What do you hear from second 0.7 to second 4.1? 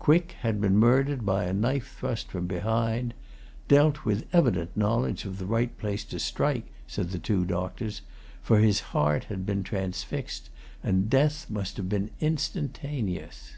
murdered by a knife thrust from behind dealt